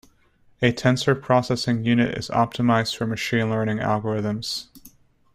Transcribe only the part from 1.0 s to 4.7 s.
Processing Unit is optimized for machine learning algorithms.